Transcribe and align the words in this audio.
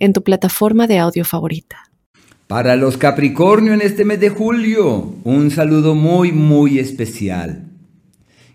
en 0.00 0.12
tu 0.12 0.24
plataforma 0.24 0.88
de 0.88 0.98
audio 0.98 1.24
favorita. 1.24 1.90
Para 2.48 2.74
los 2.74 2.96
Capricornio 2.96 3.72
en 3.74 3.80
este 3.80 4.04
mes 4.04 4.18
de 4.18 4.30
julio, 4.30 5.14
un 5.22 5.52
saludo 5.52 5.94
muy, 5.94 6.32
muy 6.32 6.80
especial. 6.80 7.68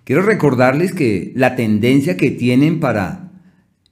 Quiero 0.03 0.21
recordarles 0.21 0.91
que 0.91 1.31
la 1.35 1.55
tendencia 1.55 2.17
que 2.17 2.31
tienen 2.31 2.81
para 2.81 3.31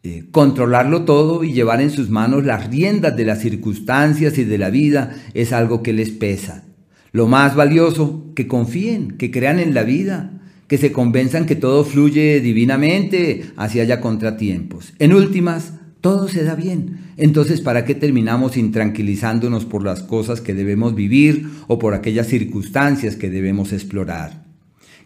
eh, 0.03 0.25
controlarlo 0.31 1.05
todo 1.05 1.45
y 1.45 1.53
llevar 1.53 1.79
en 1.79 1.89
sus 1.89 2.09
manos 2.09 2.43
las 2.43 2.69
riendas 2.69 3.15
de 3.15 3.23
las 3.23 3.39
circunstancias 3.39 4.37
y 4.37 4.43
de 4.43 4.57
la 4.57 4.69
vida 4.69 5.15
es 5.33 5.53
algo 5.53 5.81
que 5.81 5.93
les 5.93 6.09
pesa. 6.09 6.65
Lo 7.13 7.27
más 7.27 7.55
valioso, 7.55 8.25
que 8.35 8.47
confíen, 8.47 9.11
que 9.11 9.31
crean 9.31 9.59
en 9.59 9.73
la 9.73 9.83
vida, 9.83 10.41
que 10.67 10.77
se 10.77 10.91
convenzan 10.91 11.45
que 11.45 11.55
todo 11.55 11.85
fluye 11.85 12.41
divinamente, 12.41 13.45
así 13.55 13.79
haya 13.79 14.01
contratiempos. 14.01 14.93
En 14.99 15.13
últimas, 15.13 15.75
todo 16.03 16.27
se 16.27 16.43
da 16.43 16.53
bien. 16.53 16.97
Entonces, 17.15 17.61
¿para 17.61 17.85
qué 17.85 17.95
terminamos 17.95 18.57
intranquilizándonos 18.57 19.63
por 19.63 19.85
las 19.85 20.03
cosas 20.03 20.41
que 20.41 20.53
debemos 20.53 20.95
vivir 20.95 21.47
o 21.67 21.79
por 21.79 21.93
aquellas 21.93 22.27
circunstancias 22.27 23.15
que 23.15 23.29
debemos 23.29 23.71
explorar? 23.71 24.43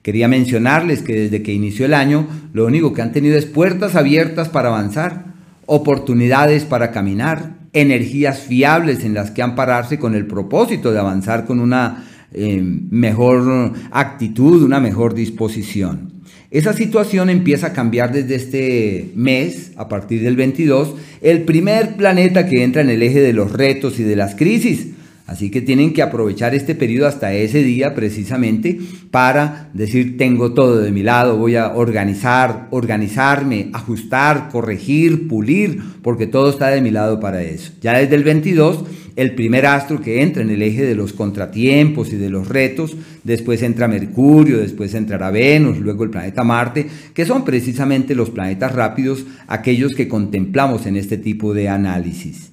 Quería 0.02 0.28
mencionarles 0.28 1.04
que 1.04 1.14
desde 1.14 1.44
que 1.44 1.54
inició 1.54 1.86
el 1.86 1.94
año, 1.94 2.26
lo 2.52 2.66
único 2.66 2.94
que 2.94 3.04
han 3.04 3.12
tenido 3.12 3.38
es 3.38 3.46
puertas 3.46 3.96
abiertas 3.96 4.50
para 4.50 4.70
avanzar, 4.70 5.36
oportunidades 5.68 6.66
para 6.66 6.90
caminar, 6.90 7.58
energías 7.74 8.40
fiables 8.40 9.06
en 9.06 9.14
las 9.14 9.30
que 9.30 9.44
ampararse 9.44 10.00
con 10.00 10.16
el 10.16 10.26
propósito 10.26 10.92
de 10.92 10.98
avanzar 10.98 11.46
con 11.46 11.60
una 11.60 12.06
eh, 12.34 12.60
mejor 12.60 13.72
actitud, 13.92 14.64
una 14.64 14.80
mejor 14.80 15.14
disposición. 15.14 16.17
Esa 16.50 16.72
situación 16.72 17.30
empieza 17.30 17.68
a 17.68 17.74
cambiar 17.74 18.14
desde 18.14 18.36
este 18.36 19.12
mes, 19.16 19.74
a 19.76 19.90
partir 19.90 20.22
del 20.22 20.38
22, 20.38 20.96
el 21.22 21.44
primer 21.44 21.98
planeta 21.98 22.48
que 22.48 22.64
entra 22.64 22.82
en 22.82 22.90
el 22.90 23.04
eje 23.04 23.20
de 23.20 23.34
los 23.34 23.52
retos 23.52 24.00
y 24.00 24.04
de 24.04 24.16
las 24.16 24.36
crisis. 24.36 24.88
Así 25.26 25.52
que 25.52 25.62
tienen 25.62 25.92
que 25.94 26.02
aprovechar 26.02 26.56
este 26.56 26.74
periodo 26.74 27.06
hasta 27.06 27.34
ese 27.34 27.62
día 27.62 27.94
precisamente 27.94 28.80
para 29.12 29.70
decir 29.74 30.18
tengo 30.18 30.54
todo 30.54 30.80
de 30.80 30.94
mi 30.94 31.04
lado, 31.04 31.36
voy 31.36 31.58
a 31.58 31.74
organizar, 31.74 32.70
organizarme, 32.72 33.70
ajustar, 33.74 34.48
corregir, 34.50 35.28
pulir, 35.28 35.82
porque 36.02 36.28
todo 36.28 36.50
está 36.50 36.70
de 36.70 36.82
mi 36.82 36.92
lado 36.92 37.20
para 37.20 37.44
eso. 37.44 37.74
Ya 37.82 37.98
desde 37.98 38.16
el 38.16 38.24
22 38.24 38.86
el 39.18 39.34
primer 39.34 39.66
astro 39.66 40.00
que 40.00 40.22
entra 40.22 40.44
en 40.44 40.52
el 40.52 40.62
eje 40.62 40.86
de 40.86 40.94
los 40.94 41.12
contratiempos 41.12 42.14
y 42.14 42.18
de 42.18 42.30
los 42.30 42.48
retos, 42.48 42.96
después 43.24 43.64
entra 43.64 43.88
Mercurio, 43.88 44.60
después 44.60 44.94
entrará 44.94 45.32
Venus, 45.32 45.80
luego 45.80 46.04
el 46.04 46.12
planeta 46.12 46.44
Marte, 46.44 46.86
que 47.16 47.26
son 47.26 47.44
precisamente 47.44 48.14
los 48.14 48.30
planetas 48.30 48.74
rápidos, 48.74 49.26
aquellos 49.48 49.96
que 49.96 50.08
contemplamos 50.08 50.86
en 50.86 50.98
este 50.98 51.18
tipo 51.18 51.56
de 51.56 51.68
análisis. 51.68 52.52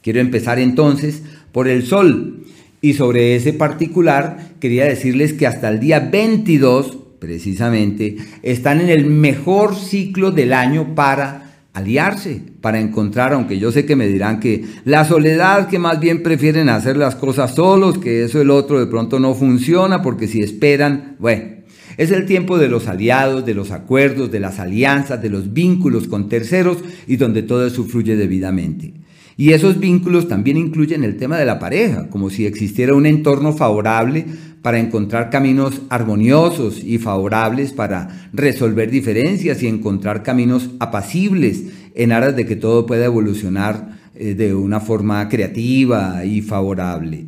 Quiero 0.00 0.20
empezar 0.20 0.58
entonces 0.58 1.22
por 1.52 1.68
el 1.68 1.84
Sol. 1.84 2.46
Y 2.80 2.94
sobre 2.94 3.36
ese 3.36 3.52
particular, 3.52 4.52
quería 4.58 4.86
decirles 4.86 5.34
que 5.34 5.46
hasta 5.46 5.68
el 5.68 5.80
día 5.80 6.00
22, 6.00 6.98
precisamente, 7.18 8.16
están 8.42 8.80
en 8.80 8.88
el 8.88 9.04
mejor 9.04 9.76
ciclo 9.76 10.30
del 10.30 10.54
año 10.54 10.94
para 10.94 11.43
aliarse 11.74 12.40
para 12.60 12.80
encontrar, 12.80 13.32
aunque 13.32 13.58
yo 13.58 13.72
sé 13.72 13.84
que 13.84 13.96
me 13.96 14.06
dirán 14.06 14.40
que 14.40 14.64
la 14.84 15.04
soledad, 15.04 15.68
que 15.68 15.80
más 15.80 16.00
bien 16.00 16.22
prefieren 16.22 16.68
hacer 16.68 16.96
las 16.96 17.16
cosas 17.16 17.56
solos, 17.56 17.98
que 17.98 18.24
eso 18.24 18.40
el 18.40 18.50
otro 18.50 18.78
de 18.78 18.86
pronto 18.86 19.18
no 19.18 19.34
funciona, 19.34 20.00
porque 20.00 20.28
si 20.28 20.40
esperan, 20.40 21.16
bueno, 21.18 21.64
es 21.96 22.12
el 22.12 22.26
tiempo 22.26 22.58
de 22.58 22.68
los 22.68 22.86
aliados, 22.86 23.44
de 23.44 23.54
los 23.54 23.72
acuerdos, 23.72 24.30
de 24.30 24.40
las 24.40 24.60
alianzas, 24.60 25.20
de 25.20 25.30
los 25.30 25.52
vínculos 25.52 26.06
con 26.06 26.28
terceros 26.28 26.78
y 27.06 27.16
donde 27.16 27.42
todo 27.42 27.66
eso 27.66 27.84
fluye 27.84 28.16
debidamente. 28.16 28.94
Y 29.36 29.50
esos 29.50 29.80
vínculos 29.80 30.28
también 30.28 30.56
incluyen 30.56 31.02
el 31.02 31.16
tema 31.16 31.38
de 31.38 31.44
la 31.44 31.58
pareja, 31.58 32.08
como 32.08 32.30
si 32.30 32.46
existiera 32.46 32.94
un 32.94 33.04
entorno 33.04 33.52
favorable 33.52 34.26
para 34.64 34.78
encontrar 34.78 35.28
caminos 35.28 35.82
armoniosos 35.90 36.82
y 36.82 36.96
favorables 36.96 37.74
para 37.74 38.30
resolver 38.32 38.90
diferencias 38.90 39.62
y 39.62 39.66
encontrar 39.66 40.22
caminos 40.22 40.70
apacibles 40.78 41.64
en 41.94 42.12
aras 42.12 42.34
de 42.34 42.46
que 42.46 42.56
todo 42.56 42.86
pueda 42.86 43.04
evolucionar 43.04 43.98
eh, 44.14 44.32
de 44.32 44.54
una 44.54 44.80
forma 44.80 45.28
creativa 45.28 46.24
y 46.24 46.40
favorable. 46.40 47.26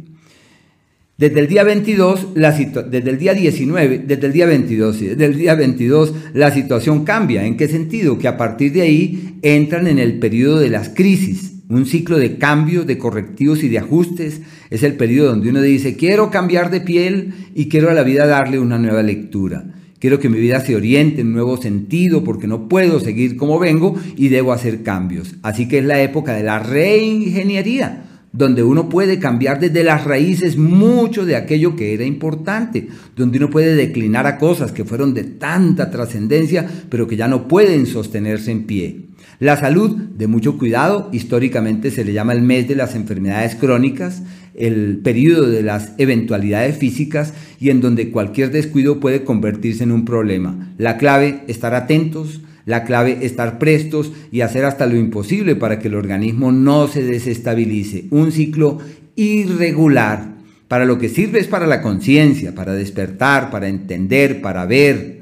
Desde 1.18 1.40
el 1.40 1.46
día 1.46 1.62
22, 1.62 2.28
la 2.36 2.52
desde 2.52 3.10
el 3.10 3.18
día 3.18 3.34
19, 3.34 4.04
desde 4.06 4.26
el 4.26 4.32
día 4.32 4.46
22, 4.46 5.00
desde 5.00 5.24
el 5.26 5.36
día 5.36 5.54
22 5.54 6.14
la 6.32 6.50
situación 6.54 7.04
cambia. 7.04 7.44
¿En 7.44 7.58
qué 7.58 7.68
sentido? 7.68 8.16
Que 8.16 8.28
a 8.28 8.38
partir 8.38 8.72
de 8.72 8.80
ahí 8.80 9.38
entran 9.42 9.88
en 9.88 9.98
el 9.98 10.18
periodo 10.20 10.58
de 10.58 10.70
las 10.70 10.88
crisis 10.88 11.55
un 11.68 11.86
ciclo 11.86 12.18
de 12.18 12.38
cambios, 12.38 12.86
de 12.86 12.98
correctivos 12.98 13.62
y 13.62 13.68
de 13.68 13.78
ajustes. 13.78 14.40
Es 14.70 14.82
el 14.82 14.94
periodo 14.94 15.30
donde 15.30 15.50
uno 15.50 15.60
dice, 15.60 15.96
quiero 15.96 16.30
cambiar 16.30 16.70
de 16.70 16.80
piel 16.80 17.34
y 17.54 17.68
quiero 17.68 17.90
a 17.90 17.94
la 17.94 18.02
vida 18.02 18.26
darle 18.26 18.58
una 18.58 18.78
nueva 18.78 19.02
lectura. 19.02 19.64
Quiero 19.98 20.20
que 20.20 20.28
mi 20.28 20.38
vida 20.38 20.60
se 20.60 20.76
oriente 20.76 21.22
en 21.22 21.28
un 21.28 21.32
nuevo 21.32 21.56
sentido 21.56 22.22
porque 22.22 22.46
no 22.46 22.68
puedo 22.68 23.00
seguir 23.00 23.36
como 23.36 23.58
vengo 23.58 23.96
y 24.16 24.28
debo 24.28 24.52
hacer 24.52 24.82
cambios. 24.82 25.36
Así 25.42 25.68
que 25.68 25.78
es 25.78 25.84
la 25.84 26.00
época 26.02 26.34
de 26.34 26.42
la 26.42 26.58
reingeniería, 26.58 28.05
donde 28.36 28.62
uno 28.62 28.88
puede 28.88 29.18
cambiar 29.18 29.58
desde 29.58 29.82
las 29.82 30.04
raíces 30.04 30.56
mucho 30.56 31.24
de 31.24 31.36
aquello 31.36 31.74
que 31.74 31.94
era 31.94 32.04
importante, 32.04 32.88
donde 33.16 33.38
uno 33.38 33.50
puede 33.50 33.74
declinar 33.74 34.26
a 34.26 34.38
cosas 34.38 34.72
que 34.72 34.84
fueron 34.84 35.14
de 35.14 35.24
tanta 35.24 35.90
trascendencia, 35.90 36.68
pero 36.90 37.06
que 37.06 37.16
ya 37.16 37.28
no 37.28 37.48
pueden 37.48 37.86
sostenerse 37.86 38.50
en 38.50 38.64
pie. 38.64 39.06
La 39.38 39.56
salud, 39.56 39.90
de 39.90 40.26
mucho 40.26 40.58
cuidado, 40.58 41.10
históricamente 41.12 41.90
se 41.90 42.04
le 42.04 42.12
llama 42.12 42.32
el 42.32 42.42
mes 42.42 42.68
de 42.68 42.74
las 42.74 42.94
enfermedades 42.94 43.54
crónicas, 43.54 44.22
el 44.54 44.98
periodo 44.98 45.48
de 45.48 45.62
las 45.62 45.92
eventualidades 45.98 46.76
físicas 46.76 47.34
y 47.60 47.70
en 47.70 47.80
donde 47.80 48.10
cualquier 48.10 48.50
descuido 48.50 49.00
puede 49.00 49.24
convertirse 49.24 49.84
en 49.84 49.92
un 49.92 50.04
problema. 50.06 50.74
La 50.78 50.96
clave, 50.96 51.42
estar 51.48 51.74
atentos, 51.74 52.40
la 52.66 52.84
clave, 52.84 53.18
estar 53.22 53.58
prestos 53.58 54.12
y 54.30 54.42
hacer 54.42 54.66
hasta 54.66 54.86
lo 54.86 54.96
imposible 54.96 55.56
para 55.56 55.78
que 55.78 55.88
el 55.88 55.94
organismo 55.94 56.52
no 56.52 56.88
se 56.88 57.02
desestabilice. 57.02 58.04
Un 58.10 58.32
ciclo 58.32 58.78
irregular. 59.14 60.36
Para 60.68 60.84
lo 60.84 60.98
que 60.98 61.08
sirve 61.08 61.38
es 61.38 61.46
para 61.46 61.66
la 61.66 61.80
conciencia, 61.80 62.54
para 62.54 62.74
despertar, 62.74 63.50
para 63.50 63.68
entender, 63.68 64.42
para 64.42 64.66
ver, 64.66 65.16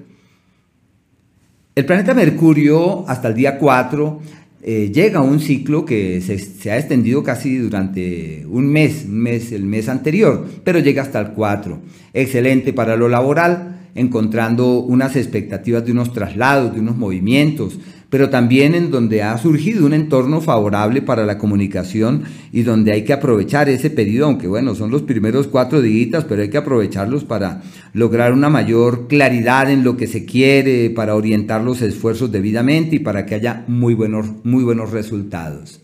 el 1.76 1.86
planeta 1.86 2.14
Mercurio 2.14 3.04
hasta 3.08 3.26
el 3.26 3.34
día 3.34 3.58
4 3.58 4.20
eh, 4.62 4.92
llega 4.94 5.18
a 5.18 5.22
un 5.22 5.40
ciclo 5.40 5.84
que 5.84 6.20
se, 6.20 6.70
ha 6.70 6.78
extendido 6.78 7.24
casi 7.24 7.56
durante 7.56 8.46
un 8.46 8.68
mes, 8.68 9.04
un 9.06 9.18
mes, 9.18 9.50
el 9.50 9.64
mes 9.64 9.88
anterior, 9.88 10.46
pero 10.62 10.78
llega 10.78 11.02
hasta 11.02 11.20
el 11.20 11.32
4. 11.32 11.80
Excelente 12.14 12.72
para 12.72 12.96
lo 12.96 13.08
laboral, 13.08 13.83
encontrando 13.94 14.80
unas 14.80 15.16
expectativas 15.16 15.84
de 15.84 15.92
unos 15.92 16.12
traslados, 16.12 16.74
de 16.74 16.80
unos 16.80 16.96
movimientos, 16.96 17.78
pero 18.14 18.30
también 18.30 18.76
en 18.76 18.92
donde 18.92 19.22
ha 19.22 19.36
surgido 19.38 19.84
un 19.86 19.92
entorno 19.92 20.40
favorable 20.40 21.02
para 21.02 21.26
la 21.26 21.36
comunicación 21.36 22.22
y 22.52 22.62
donde 22.62 22.92
hay 22.92 23.02
que 23.02 23.12
aprovechar 23.12 23.68
ese 23.68 23.90
periodo, 23.90 24.26
aunque 24.26 24.46
bueno, 24.46 24.76
son 24.76 24.92
los 24.92 25.02
primeros 25.02 25.48
cuatro 25.48 25.82
días, 25.82 26.24
pero 26.24 26.42
hay 26.42 26.48
que 26.48 26.58
aprovecharlos 26.58 27.24
para 27.24 27.62
lograr 27.92 28.32
una 28.32 28.48
mayor 28.48 29.08
claridad 29.08 29.68
en 29.68 29.82
lo 29.82 29.96
que 29.96 30.06
se 30.06 30.24
quiere, 30.24 30.90
para 30.90 31.16
orientar 31.16 31.62
los 31.62 31.82
esfuerzos 31.82 32.30
debidamente 32.30 32.94
y 32.94 33.00
para 33.00 33.26
que 33.26 33.34
haya 33.34 33.64
muy 33.66 33.94
buenos, 33.94 34.26
muy 34.44 34.62
buenos 34.62 34.92
resultados. 34.92 35.80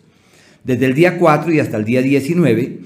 Desde 0.62 0.86
el 0.86 0.94
día 0.94 1.18
4 1.18 1.52
y 1.52 1.58
hasta 1.58 1.78
el 1.78 1.84
día 1.84 2.02
19, 2.02 2.78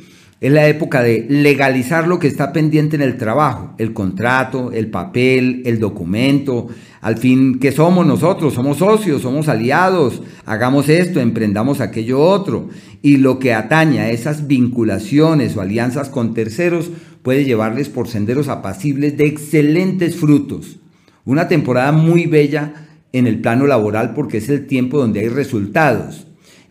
es 0.44 0.52
la 0.52 0.68
época 0.68 1.02
de 1.02 1.24
legalizar 1.30 2.06
lo 2.06 2.18
que 2.18 2.28
está 2.28 2.52
pendiente 2.52 2.96
en 2.96 3.00
el 3.00 3.16
trabajo, 3.16 3.72
el 3.78 3.94
contrato, 3.94 4.72
el 4.72 4.88
papel, 4.88 5.62
el 5.64 5.80
documento. 5.80 6.68
Al 7.00 7.16
fin, 7.16 7.58
¿qué 7.58 7.72
somos 7.72 8.06
nosotros? 8.06 8.52
Somos 8.52 8.76
socios, 8.76 9.22
somos 9.22 9.48
aliados, 9.48 10.20
hagamos 10.44 10.90
esto, 10.90 11.18
emprendamos 11.18 11.80
aquello 11.80 12.20
otro. 12.20 12.68
Y 13.00 13.16
lo 13.16 13.38
que 13.38 13.54
atañe 13.54 14.00
a 14.00 14.10
esas 14.10 14.46
vinculaciones 14.46 15.56
o 15.56 15.62
alianzas 15.62 16.10
con 16.10 16.34
terceros 16.34 16.90
puede 17.22 17.46
llevarles 17.46 17.88
por 17.88 18.06
senderos 18.06 18.48
apacibles 18.48 19.16
de 19.16 19.24
excelentes 19.24 20.14
frutos. 20.14 20.76
Una 21.24 21.48
temporada 21.48 21.90
muy 21.90 22.26
bella 22.26 22.86
en 23.14 23.26
el 23.26 23.40
plano 23.40 23.66
laboral 23.66 24.12
porque 24.12 24.36
es 24.36 24.50
el 24.50 24.66
tiempo 24.66 24.98
donde 24.98 25.20
hay 25.20 25.28
resultados 25.28 26.26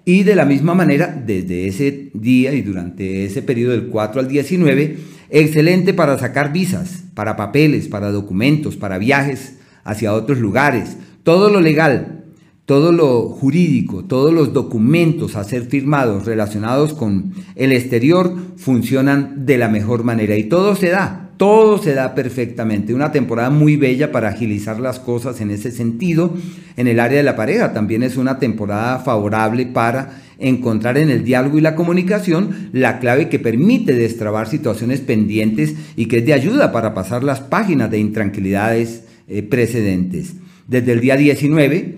Y 0.05 0.23
de 0.23 0.35
la 0.35 0.45
misma 0.45 0.75
manera, 0.75 1.07
desde 1.25 1.67
ese 1.67 2.11
día 2.13 2.53
y 2.53 2.61
durante 2.61 3.25
ese 3.25 3.41
periodo 3.41 3.71
del 3.71 3.87
4 3.87 4.19
al 4.19 4.27
19, 4.27 4.97
excelente 5.29 5.93
para 5.93 6.17
sacar 6.19 6.51
visas, 6.51 7.03
para 7.13 7.37
papeles, 7.37 7.87
para 7.87 8.11
documentos, 8.11 8.75
para 8.75 8.97
viajes 8.97 9.55
hacia 9.85 10.13
otros 10.13 10.39
lugares. 10.39 10.97
Todo 11.23 11.49
lo 11.49 11.61
legal, 11.61 12.25
todo 12.65 12.91
lo 12.91 13.29
jurídico, 13.29 14.03
todos 14.03 14.33
los 14.33 14.53
documentos 14.53 15.35
a 15.35 15.43
ser 15.43 15.63
firmados 15.63 16.25
relacionados 16.25 16.93
con 16.93 17.33
el 17.55 17.71
exterior 17.71 18.35
funcionan 18.57 19.45
de 19.45 19.57
la 19.57 19.69
mejor 19.69 20.03
manera 20.03 20.37
y 20.37 20.45
todo 20.45 20.75
se 20.75 20.89
da 20.89 21.31
todo 21.37 21.77
se 21.77 21.93
da 21.93 22.15
perfectamente. 22.15 22.93
Una 22.93 23.11
temporada 23.11 23.49
muy 23.49 23.75
bella 23.75 24.11
para 24.11 24.29
agilizar 24.29 24.79
las 24.79 24.99
cosas 24.99 25.41
en 25.41 25.51
ese 25.51 25.71
sentido. 25.71 26.33
En 26.77 26.87
el 26.87 26.99
área 26.99 27.17
de 27.17 27.23
la 27.23 27.35
pareja 27.35 27.73
también 27.73 28.03
es 28.03 28.17
una 28.17 28.39
temporada 28.39 28.99
favorable 28.99 29.65
para 29.65 30.21
encontrar 30.39 30.97
en 30.97 31.09
el 31.09 31.23
diálogo 31.23 31.57
y 31.57 31.61
la 31.61 31.75
comunicación 31.75 32.69
la 32.73 32.99
clave 32.99 33.29
que 33.29 33.39
permite 33.39 33.93
destrabar 33.93 34.47
situaciones 34.47 34.99
pendientes 34.99 35.75
y 35.95 36.07
que 36.07 36.17
es 36.17 36.25
de 36.25 36.33
ayuda 36.33 36.71
para 36.71 36.93
pasar 36.93 37.23
las 37.23 37.39
páginas 37.39 37.89
de 37.89 37.99
intranquilidades 37.99 39.03
eh, 39.27 39.43
precedentes. 39.43 40.33
Desde 40.67 40.93
el 40.93 41.01
día 41.01 41.15
19, 41.15 41.95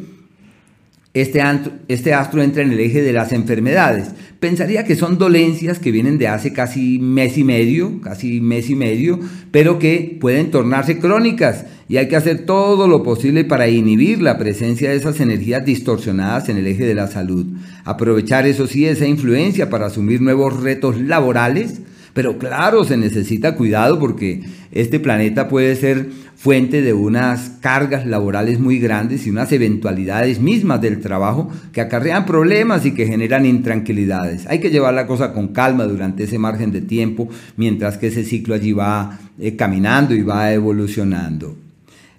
este, 1.15 1.41
este 1.87 2.13
astro 2.13 2.43
entra 2.43 2.61
en 2.61 2.73
el 2.73 2.79
eje 2.79 3.01
de 3.01 3.13
las 3.13 3.31
enfermedades. 3.31 4.09
Pensaría 4.41 4.83
que 4.83 4.97
son 4.97 5.17
dolencias 5.17 5.79
que 5.79 5.91
vienen 5.91 6.17
de 6.17 6.27
hace 6.27 6.51
casi 6.51 6.99
mes 6.99 7.37
y 7.37 7.45
medio, 7.45 8.01
casi 8.01 8.41
mes 8.41 8.69
y 8.69 8.75
medio, 8.75 9.19
pero 9.49 9.79
que 9.79 10.17
pueden 10.19 10.51
tornarse 10.51 10.99
crónicas 10.99 11.65
y 11.87 11.97
hay 11.97 12.09
que 12.09 12.17
hacer 12.17 12.45
todo 12.45 12.89
lo 12.89 13.01
posible 13.01 13.45
para 13.45 13.69
inhibir 13.69 14.21
la 14.21 14.37
presencia 14.37 14.89
de 14.89 14.97
esas 14.97 15.21
energías 15.21 15.63
distorsionadas 15.63 16.49
en 16.49 16.57
el 16.57 16.67
eje 16.67 16.85
de 16.85 16.95
la 16.95 17.07
salud. 17.07 17.45
Aprovechar 17.85 18.45
eso 18.45 18.67
sí 18.67 18.85
esa 18.85 19.07
influencia 19.07 19.69
para 19.69 19.85
asumir 19.85 20.21
nuevos 20.21 20.61
retos 20.61 20.99
laborales, 20.99 21.81
pero 22.15 22.37
claro, 22.37 22.85
se 22.85 22.95
necesita 22.95 23.57
cuidado 23.57 23.99
porque 23.99 24.41
este 24.71 25.01
planeta 25.01 25.49
puede 25.49 25.75
ser 25.75 26.11
fuente 26.37 26.81
de 26.81 26.93
unas 26.93 27.49
cargas 27.59 28.07
laborales 28.07 28.57
muy 28.57 28.79
grandes 28.79 29.27
y 29.27 29.31
unas 29.31 29.51
eventualidades 29.51 30.39
mismas 30.39 30.79
del 30.79 31.01
trabajo 31.01 31.51
que 31.73 31.81
acarrean 31.81 32.25
problemas 32.25 32.85
y 32.85 32.93
que 32.93 33.05
generan 33.05 33.45
intranquilidades. 33.45 34.47
Hay 34.47 34.59
que 34.59 34.69
llevar 34.69 34.93
la 34.93 35.07
cosa 35.07 35.33
con 35.33 35.49
calma 35.49 35.83
durante 35.83 36.23
ese 36.23 36.39
margen 36.39 36.71
de 36.71 36.79
tiempo 36.79 37.27
mientras 37.57 37.97
que 37.97 38.07
ese 38.07 38.23
ciclo 38.23 38.55
allí 38.55 38.71
va 38.71 39.19
eh, 39.37 39.57
caminando 39.57 40.15
y 40.15 40.21
va 40.21 40.53
evolucionando. 40.53 41.57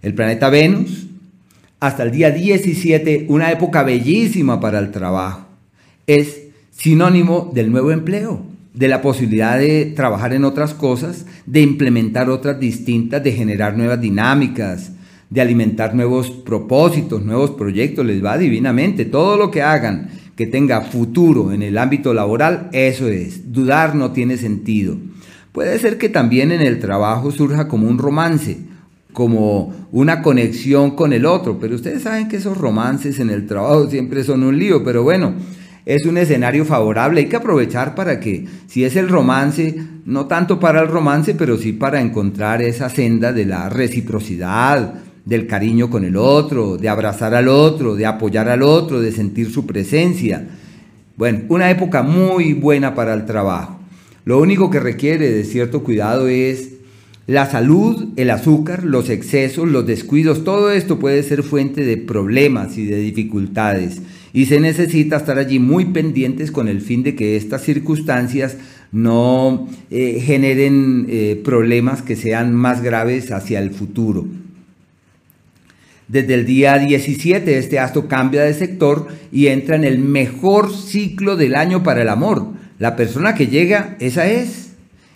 El 0.03 0.13
planeta 0.13 0.51
Venus, 0.51 1.07
hasta 1.81 2.03
el 2.03 2.11
día 2.11 2.31
17, 2.31 3.25
una 3.31 3.51
época 3.51 3.83
bellísima 3.83 4.61
para 4.61 4.79
el 4.79 4.91
trabajo, 4.91 5.47
es 6.07 6.43
sinónimo 6.71 7.51
del 7.55 7.73
nuevo 7.73 7.93
empleo 7.93 8.56
de 8.77 8.89
la 8.89 9.01
posibilidad 9.01 9.59
de 9.59 9.87
trabajar 9.97 10.35
en 10.35 10.45
otras 10.45 10.75
cosas, 10.75 11.25
de 11.47 11.63
implementar 11.63 12.29
otras 12.29 12.61
distintas, 12.61 13.25
de 13.25 13.33
generar 13.33 13.77
nuevas 13.77 14.01
dinámicas, 14.01 14.93
de 15.31 15.41
alimentar 15.41 15.95
nuevos 15.95 16.31
propósitos, 16.31 17.25
nuevos 17.25 17.53
proyectos, 17.53 18.05
les 18.05 18.23
va 18.23 18.37
divinamente. 18.37 19.07
Todo 19.07 19.39
lo 19.39 19.51
que 19.51 19.63
hagan 19.63 20.11
que 20.37 20.47
tenga 20.47 20.83
futuro 20.83 21.53
en 21.53 21.63
el 21.63 21.79
ámbito 21.79 22.13
laboral, 22.13 22.69
eso 22.73 23.09
es. 23.09 23.51
Dudar 23.51 23.95
no 23.95 24.13
tiene 24.13 24.37
sentido. 24.37 24.99
Puede 25.53 25.79
ser 25.79 25.97
que 25.97 26.11
también 26.11 26.53
en 26.53 26.61
el 26.61 26.79
trabajo 26.79 27.31
surja 27.31 27.69
como 27.69 27.89
un 27.89 27.97
romance, 27.97 28.59
como 29.15 29.73
una 29.91 30.21
conexión 30.21 30.91
con 30.91 31.15
el 31.15 31.25
otro, 31.25 31.59
pero 31.59 31.77
ustedes 31.77 32.03
saben 32.03 32.29
que 32.29 32.37
esos 32.37 32.59
romances 32.59 33.19
en 33.21 33.31
el 33.31 33.47
trabajo 33.47 33.89
siempre 33.89 34.23
son 34.23 34.43
un 34.43 34.59
lío, 34.59 34.85
pero 34.85 35.03
bueno, 35.03 35.33
es 35.87 36.05
un 36.05 36.19
escenario 36.19 36.65
favorable. 36.65 37.21
Hay 37.21 37.29
que 37.29 37.37
aprovechar 37.37 37.95
para 37.95 38.19
que, 38.19 38.45
si 38.67 38.85
es 38.85 38.97
el 38.97 39.09
romance, 39.09 39.77
no 40.05 40.27
tanto 40.27 40.59
para 40.59 40.83
el 40.83 40.89
romance, 40.89 41.35
pero 41.35 41.57
sí 41.57 41.73
para 41.73 42.01
encontrar 42.01 42.61
esa 42.61 42.91
senda 42.91 43.33
de 43.33 43.47
la 43.47 43.69
reciprocidad, 43.69 44.95
del 45.25 45.47
cariño 45.47 45.89
con 45.89 46.05
el 46.05 46.17
otro, 46.17 46.77
de 46.77 46.89
abrazar 46.89 47.35
al 47.35 47.49
otro, 47.49 47.95
de 47.95 48.07
apoyar 48.07 48.49
al 48.49 48.63
otro, 48.63 49.01
de 49.01 49.13
sentir 49.13 49.51
su 49.51 49.65
presencia. 49.65 50.47
Bueno, 51.17 51.43
una 51.49 51.71
época 51.71 52.03
muy 52.03 52.53
buena 52.53 52.95
para 52.95 53.15
el 53.15 53.25
trabajo. 53.25 53.79
Lo 54.25 54.41
único 54.41 54.71
que 54.71 54.81
requiere 54.81 55.31
de 55.31 55.45
cierto 55.45 55.85
cuidado 55.85 56.27
es 56.27 56.71
la 57.29 57.47
salud, 57.47 58.09
el 58.17 58.31
azúcar, 58.31 58.85
los 58.85 59.09
excesos, 59.09 59.69
los 59.69 59.87
descuidos, 59.87 60.45
todo 60.45 60.71
esto 60.71 60.99
puede 60.99 61.23
ser 61.23 61.43
fuente 61.43 61.85
de 61.85 61.97
problemas 61.97 62.77
y 62.77 62.87
de 62.87 62.97
dificultades 62.99 64.01
y 64.37 64.45
se 64.45 64.61
necesita 64.61 65.17
estar 65.17 65.39
allí 65.39 65.59
muy 65.59 65.87
pendientes 65.87 66.51
con 66.51 66.69
el 66.69 66.83
fin 66.83 67.03
de 67.03 67.15
que 67.15 67.37
estas 67.37 67.63
circunstancias 67.63 68.59
no 68.93 69.67
eh, 69.91 70.21
generen 70.23 71.07
eh, 71.09 71.41
problemas 71.43 72.03
que 72.03 72.17
sean 72.17 72.55
más 72.55 72.83
graves 72.83 73.33
hacia 73.33 73.61
el 73.61 73.71
futuro. 73.71 74.27
Desde 76.09 76.35
el 76.35 76.45
día 76.45 76.77
17 76.77 77.57
este 77.57 77.79
astro 77.79 78.09
cambia 78.09 78.43
de 78.43 78.53
sector 78.53 79.09
y 79.33 79.47
entra 79.47 79.75
en 79.75 79.85
el 79.85 80.01
mejor 80.01 80.71
ciclo 80.71 81.37
del 81.37 81.55
año 81.55 81.83
para 81.83 82.03
el 82.03 82.11
amor. 82.11 82.49
La 82.79 82.95
persona 82.95 83.35
que 83.35 83.47
llega, 83.47 83.97
esa 84.01 84.27
es. 84.27 84.73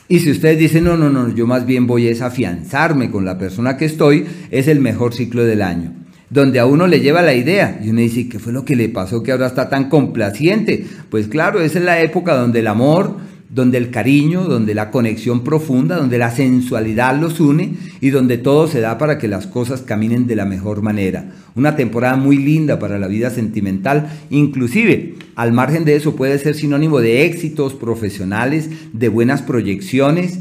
Y 0.09 0.21
si 0.21 0.31
ustedes 0.31 0.59
dicen, 0.59 0.85
no, 0.85 0.97
no, 0.97 1.11
no, 1.11 1.29
yo 1.35 1.47
más 1.47 1.67
bien 1.67 1.87
voy 1.87 2.09
a 2.09 2.27
afianzarme 2.27 3.11
con 3.11 3.27
la 3.27 3.37
persona 3.37 3.77
que 3.77 3.85
estoy, 3.85 4.25
es 4.51 4.67
el 4.67 4.81
mejor 4.81 5.13
ciclo 5.13 5.45
del 5.45 5.61
año 5.61 6.00
donde 6.31 6.61
a 6.61 6.67
uno 6.67 6.87
le 6.87 7.01
lleva 7.01 7.23
la 7.23 7.35
idea 7.35 7.81
y 7.85 7.91
uno 7.91 8.01
dice, 8.01 8.29
¿qué 8.29 8.39
fue 8.39 8.53
lo 8.53 8.65
que 8.65 8.77
le 8.77 8.89
pasó 8.89 9.23
que 9.23 9.33
ahora 9.33 9.49
está 9.49 9.69
tan 9.69 9.89
complaciente? 9.89 10.87
Pues 11.11 11.27
claro, 11.27 11.61
esa 11.61 11.81
es 11.81 11.85
la 11.85 12.01
época 12.01 12.37
donde 12.37 12.61
el 12.61 12.69
amor, 12.69 13.17
donde 13.53 13.79
el 13.79 13.91
cariño, 13.91 14.45
donde 14.45 14.75
la 14.75 14.93
conexión 14.93 15.43
profunda, 15.43 15.97
donde 15.97 16.19
la 16.19 16.31
sensualidad 16.31 17.19
los 17.21 17.41
une 17.41 17.75
y 18.01 18.11
donde 18.11 18.39
todo 18.39 18.69
se 18.69 18.81
da 18.81 18.97
para 18.97 19.19
que 19.19 19.27
las 19.27 19.49
cosas 19.49 19.83
caminen 19.83 20.29
de 20.29 20.37
la 20.37 20.45
mejor 20.45 20.83
manera. 20.83 21.33
Una 21.57 21.75
temporada 21.75 22.17
muy 22.17 22.37
linda 22.37 22.79
para 22.79 23.01
la 23.01 23.09
vida 23.09 23.31
sentimental, 23.31 24.09
inclusive 24.31 25.17
al 25.35 25.53
margen 25.53 25.85
de 25.85 25.97
eso 25.97 26.15
puede 26.15 26.39
ser 26.39 26.55
sinónimo 26.55 27.01
de 27.01 27.25
éxitos 27.25 27.75
profesionales, 27.75 28.71
de 28.93 29.09
buenas 29.09 29.43
proyecciones 29.43 30.39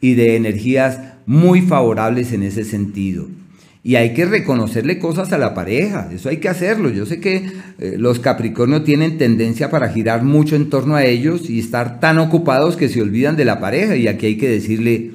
y 0.00 0.14
de 0.14 0.34
energías 0.34 0.98
muy 1.26 1.60
favorables 1.60 2.32
en 2.32 2.42
ese 2.42 2.64
sentido. 2.64 3.28
Y 3.82 3.94
hay 3.94 4.12
que 4.12 4.26
reconocerle 4.26 4.98
cosas 4.98 5.32
a 5.32 5.38
la 5.38 5.54
pareja, 5.54 6.10
eso 6.12 6.28
hay 6.28 6.36
que 6.36 6.50
hacerlo. 6.50 6.90
Yo 6.90 7.06
sé 7.06 7.18
que 7.18 7.50
eh, 7.78 7.94
los 7.96 8.20
Capricornios 8.20 8.84
tienen 8.84 9.16
tendencia 9.16 9.70
para 9.70 9.88
girar 9.88 10.22
mucho 10.22 10.54
en 10.54 10.68
torno 10.68 10.96
a 10.96 11.04
ellos 11.04 11.48
y 11.48 11.58
estar 11.58 11.98
tan 11.98 12.18
ocupados 12.18 12.76
que 12.76 12.90
se 12.90 13.00
olvidan 13.00 13.36
de 13.36 13.46
la 13.46 13.58
pareja. 13.58 13.96
Y 13.96 14.06
aquí 14.06 14.26
hay 14.26 14.36
que 14.36 14.50
decirle, 14.50 15.12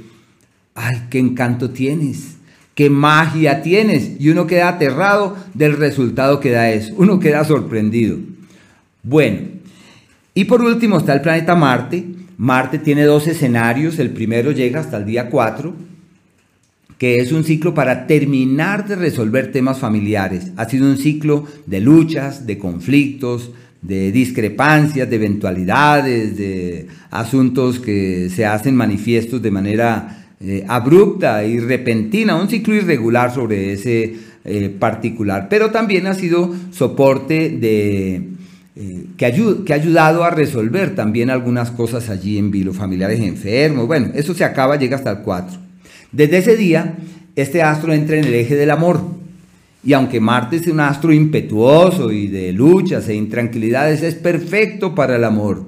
ay, 0.74 1.03
qué 1.12 1.19
encanto 1.19 1.69
tienes, 1.69 2.38
qué 2.74 2.89
magia 2.89 3.62
tienes. 3.62 4.19
Y 4.19 4.29
uno 4.29 4.48
queda 4.48 4.69
aterrado 4.69 5.38
del 5.53 5.77
resultado 5.77 6.39
que 6.39 6.50
da 6.50 6.72
eso, 6.72 6.91
uno 6.98 7.19
queda 7.19 7.43
sorprendido. 7.43 8.17
Bueno, 9.03 9.41
y 10.34 10.45
por 10.45 10.63
último 10.63 10.98
está 10.98 11.13
el 11.13 11.22
planeta 11.22 11.55
Marte. 11.55 12.03
Marte 12.38 12.79
tiene 12.79 13.03
dos 13.03 13.27
escenarios, 13.27 14.00
el 14.00 14.10
primero 14.10 14.51
llega 14.51 14.79
hasta 14.79 14.98
el 14.98 15.05
día 15.05 15.29
4 15.29 15.95
que 16.98 17.20
es 17.20 17.32
un 17.32 17.44
ciclo 17.44 17.74
para 17.74 18.08
terminar 18.08 18.88
de 18.88 18.96
resolver 18.96 19.52
temas 19.52 19.80
familiares. 19.80 20.52
Ha 20.56 20.70
sido 20.70 20.88
un 20.88 20.98
ciclo 20.98 21.46
de 21.66 21.82
luchas, 21.82 22.48
de 22.48 22.58
conflictos, 22.58 23.52
de 23.82 24.12
discrepancias, 24.12 25.10
de 25.10 25.16
eventualidades, 25.16 26.38
de 26.38 26.88
asuntos 27.12 27.80
que 27.80 28.30
se 28.30 28.46
hacen 28.46 28.75
manifiestos 28.75 29.42
de 29.42 29.52
manera 29.52 30.28
eh, 30.40 30.66
abrupta 30.68 31.46
y 31.46 31.60
repentina, 31.60 32.36
un 32.36 32.50
ciclo 32.50 32.74
irregular 32.75 33.34
sobre 33.34 33.74
ese 33.74 34.16
eh, 34.44 34.70
particular, 34.70 35.48
pero 35.50 35.72
también 35.72 36.08
ha 36.08 36.14
sido 36.14 36.54
soporte 36.72 37.50
de, 37.50 38.16
eh, 38.75 39.06
que, 39.18 39.34
que, 39.66 39.74
ha 39.74 39.75
ayudado 39.75 40.24
a 40.24 40.30
resolver 40.30 40.94
también 40.94 41.30
algunas 41.30 41.72
cosas 41.72 42.10
allí 42.10 42.38
en 42.38 42.52
vilo, 42.52 42.74
familiares 42.74 43.20
enfermos, 43.22 43.88
bueno, 43.88 44.10
eso 44.14 44.34
se 44.34 44.44
acaba, 44.44 44.78
llega 44.78 44.98
hasta 44.98 45.12
el 45.12 45.20
4. 45.20 45.64
Desde 46.15 46.38
ese 46.38 46.55
día, 46.55 46.95
este 47.36 47.62
astro 47.62 47.91
entra 47.91 48.15
en 48.15 48.24
el 48.24 48.34
eje 48.34 48.55
del 48.55 48.72
amor. 48.72 49.01
Y 49.84 49.91
aunque 49.91 50.22
Marte 50.22 50.55
es 50.55 50.67
un 50.67 50.79
astro 50.79 51.12
impetuoso 51.12 52.10
y 52.13 52.29
de 52.29 52.53
luchas 52.53 53.10
e 53.10 53.15
intranquilidades, 53.15 54.01
es 54.01 54.15
perfecto 54.15 54.95
para 54.95 55.17
el 55.17 55.25
amor 55.25 55.65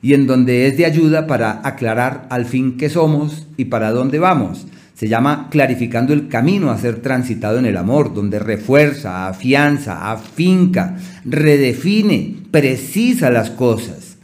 y 0.00 0.14
en 0.14 0.26
donde 0.26 0.66
es 0.66 0.78
de 0.78 0.86
ayuda 0.86 1.26
para 1.26 1.60
aclarar 1.62 2.26
al 2.30 2.46
fin 2.46 2.78
qué 2.78 2.88
somos 2.88 3.46
y 3.58 3.66
para 3.66 3.90
dónde 3.90 4.18
vamos. 4.18 4.66
Se 4.94 5.06
llama 5.06 5.48
clarificando 5.50 6.14
el 6.14 6.28
camino 6.28 6.70
a 6.70 6.78
ser 6.78 7.02
transitado 7.02 7.58
en 7.58 7.66
el 7.66 7.76
amor, 7.76 8.14
donde 8.14 8.38
refuerza, 8.38 9.28
afianza, 9.28 10.10
afinca, 10.10 10.96
redefine, 11.26 12.36
precisa 12.50 13.28
las 13.28 13.50
cosas. 13.50 14.16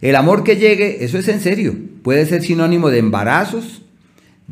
El 0.00 0.16
amor 0.16 0.42
que 0.42 0.56
llegue, 0.56 1.04
eso 1.04 1.18
es 1.18 1.28
en 1.28 1.40
serio, 1.40 1.76
puede 2.02 2.26
ser 2.26 2.42
sinónimo 2.42 2.90
de 2.90 2.98
embarazos, 2.98 3.82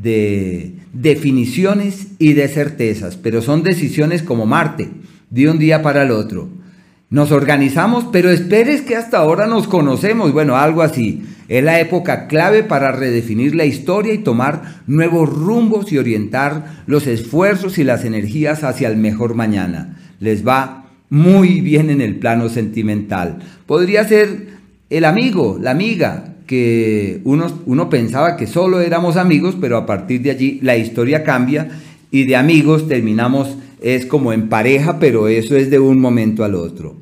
de 0.02 0.74
definiciones 0.92 2.08
y 2.18 2.32
de 2.34 2.48
certezas, 2.48 3.16
pero 3.16 3.42
son 3.42 3.62
decisiones 3.62 4.22
como 4.22 4.46
Marte, 4.46 4.88
de 5.30 5.50
un 5.50 5.58
día 5.58 5.82
para 5.82 6.02
el 6.02 6.10
otro. 6.10 6.48
Nos 7.10 7.32
organizamos, 7.32 8.04
pero 8.12 8.30
esperes 8.30 8.82
que 8.82 8.94
hasta 8.94 9.18
ahora 9.18 9.46
nos 9.46 9.66
conocemos. 9.66 10.32
Bueno, 10.32 10.56
algo 10.56 10.82
así. 10.82 11.22
Es 11.48 11.64
la 11.64 11.80
época 11.80 12.26
clave 12.26 12.62
para 12.62 12.92
redefinir 12.92 13.54
la 13.54 13.64
historia 13.64 14.12
y 14.12 14.18
tomar 14.18 14.82
nuevos 14.86 15.30
rumbos 15.30 15.90
y 15.90 15.96
orientar 15.96 16.82
los 16.86 17.06
esfuerzos 17.06 17.78
y 17.78 17.84
las 17.84 18.04
energías 18.04 18.62
hacia 18.62 18.88
el 18.88 18.98
mejor 18.98 19.34
mañana. 19.34 19.98
Les 20.20 20.46
va 20.46 20.84
muy 21.08 21.62
bien 21.62 21.88
en 21.88 22.02
el 22.02 22.16
plano 22.16 22.50
sentimental. 22.50 23.38
Podría 23.64 24.04
ser 24.06 24.48
el 24.90 25.06
amigo, 25.06 25.58
la 25.58 25.70
amiga, 25.70 26.34
que 26.48 27.20
uno, 27.24 27.46
uno 27.66 27.88
pensaba 27.90 28.36
que 28.36 28.48
solo 28.48 28.80
éramos 28.80 29.16
amigos, 29.16 29.56
pero 29.60 29.76
a 29.76 29.86
partir 29.86 30.22
de 30.22 30.30
allí 30.32 30.58
la 30.62 30.76
historia 30.76 31.22
cambia 31.22 31.68
y 32.10 32.24
de 32.24 32.34
amigos 32.34 32.88
terminamos 32.88 33.56
es 33.80 34.06
como 34.06 34.32
en 34.32 34.48
pareja, 34.48 34.98
pero 34.98 35.28
eso 35.28 35.56
es 35.56 35.70
de 35.70 35.78
un 35.78 36.00
momento 36.00 36.42
al 36.42 36.56
otro. 36.56 36.96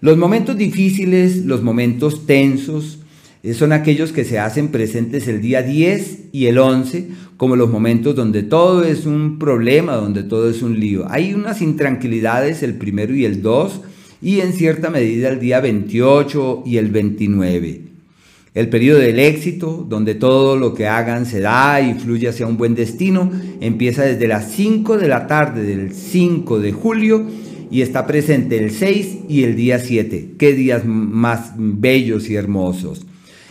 Los 0.00 0.16
momentos 0.16 0.56
difíciles, 0.56 1.44
los 1.44 1.62
momentos 1.62 2.26
tensos, 2.26 3.00
eh, 3.42 3.54
son 3.54 3.72
aquellos 3.72 4.12
que 4.12 4.24
se 4.24 4.38
hacen 4.38 4.68
presentes 4.68 5.26
el 5.26 5.42
día 5.42 5.62
10 5.62 6.26
y 6.30 6.46
el 6.46 6.58
11, 6.58 7.08
como 7.36 7.56
los 7.56 7.68
momentos 7.68 8.14
donde 8.14 8.44
todo 8.44 8.84
es 8.84 9.04
un 9.04 9.38
problema, 9.38 9.96
donde 9.96 10.22
todo 10.22 10.48
es 10.48 10.62
un 10.62 10.78
lío. 10.78 11.06
Hay 11.10 11.34
unas 11.34 11.60
intranquilidades 11.60 12.62
el 12.62 12.74
primero 12.74 13.14
y 13.16 13.24
el 13.24 13.42
2, 13.42 13.80
y 14.22 14.40
en 14.40 14.52
cierta 14.52 14.90
medida 14.90 15.28
el 15.28 15.40
día 15.40 15.60
28 15.60 16.62
y 16.64 16.76
el 16.76 16.90
29. 16.90 17.95
El 18.56 18.70
periodo 18.70 19.00
del 19.00 19.18
éxito, 19.18 19.84
donde 19.86 20.14
todo 20.14 20.56
lo 20.56 20.72
que 20.72 20.86
hagan 20.86 21.26
se 21.26 21.40
da 21.40 21.78
y 21.82 21.92
fluye 21.92 22.26
hacia 22.26 22.46
un 22.46 22.56
buen 22.56 22.74
destino, 22.74 23.30
empieza 23.60 24.04
desde 24.04 24.26
las 24.26 24.50
5 24.52 24.96
de 24.96 25.08
la 25.08 25.26
tarde 25.26 25.62
del 25.62 25.92
5 25.92 26.58
de 26.60 26.72
julio 26.72 27.26
y 27.70 27.82
está 27.82 28.06
presente 28.06 28.56
el 28.56 28.70
6 28.70 29.18
y 29.28 29.42
el 29.42 29.56
día 29.56 29.78
7. 29.78 30.36
Qué 30.38 30.54
días 30.54 30.86
más 30.86 31.52
bellos 31.58 32.30
y 32.30 32.36
hermosos. 32.36 33.04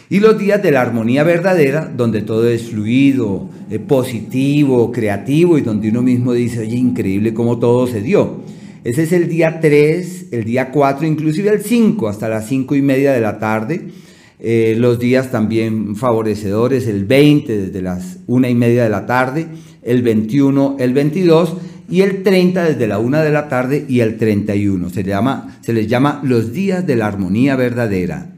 Y 0.10 0.22
los 0.22 0.40
días 0.40 0.64
de 0.64 0.72
la 0.72 0.82
armonía 0.82 1.22
verdadera, 1.22 1.86
donde 1.96 2.24
todo 2.24 2.50
es 2.50 2.72
fluido, 2.72 3.48
eh, 3.70 3.78
positivo, 3.78 4.92
creativo 4.92 5.60
y 5.60 5.62
donde 5.62 5.90
uno 5.90 6.02
mismo 6.02 6.34
dice, 6.34 6.62
oye, 6.62 6.78
increíble 6.78 7.36
cómo 7.36 7.60
todo 7.60 7.86
se 7.86 8.02
dio. 8.02 8.38
Ese 8.84 9.04
es 9.04 9.12
el 9.12 9.30
día 9.30 9.60
3, 9.62 10.30
el 10.32 10.46
día 10.46 10.72
4, 10.72 11.06
inclusive 11.06 11.52
el 11.52 11.62
5, 11.62 12.08
hasta 12.08 12.28
las 12.28 12.48
5 12.48 12.76
y 12.76 12.82
media 12.82 13.14
de 13.14 13.22
la 13.22 13.38
tarde 13.38 13.92
eh, 14.40 14.76
los 14.78 15.00
días 15.00 15.32
también 15.32 15.96
favorecedores, 15.96 16.88
el 16.88 17.06
20 17.06 17.58
desde 17.58 17.82
las 17.82 18.18
una 18.28 18.50
y 18.50 18.56
media 18.56 18.84
de 18.84 18.90
la 18.90 19.06
tarde, 19.06 19.48
el 19.82 20.02
21, 20.02 20.78
el 20.80 20.94
22 20.94 21.56
y 21.90 22.02
el 22.02 22.24
30 22.24 22.64
desde 22.64 22.88
la 22.88 23.00
una 23.00 23.22
de 23.22 23.32
la 23.32 23.48
tarde 23.48 23.86
y 23.88 24.02
el 24.02 24.18
31. 24.18 24.90
Se, 24.90 25.06
se 25.62 25.74
les 25.74 25.88
llama 25.88 26.20
los 26.24 26.52
días 26.52 26.86
de 26.86 26.96
la 26.96 27.08
armonía 27.08 27.56
verdadera. 27.56 28.32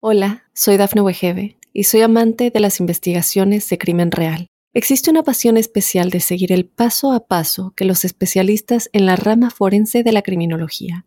Hola, 0.00 0.44
soy 0.52 0.76
Dafne 0.76 1.00
Wegebe 1.00 1.56
y 1.72 1.84
soy 1.84 2.02
amante 2.02 2.50
de 2.50 2.60
las 2.60 2.80
investigaciones 2.80 3.68
de 3.68 3.78
crimen 3.78 4.10
real. 4.10 4.46
Existe 4.74 5.10
una 5.10 5.22
pasión 5.22 5.56
especial 5.56 6.10
de 6.10 6.20
seguir 6.20 6.52
el 6.52 6.64
paso 6.66 7.12
a 7.12 7.26
paso 7.26 7.72
que 7.76 7.84
los 7.84 8.04
especialistas 8.04 8.88
en 8.92 9.06
la 9.06 9.16
rama 9.16 9.50
forense 9.50 10.02
de 10.02 10.12
la 10.12 10.22
criminología 10.22 11.06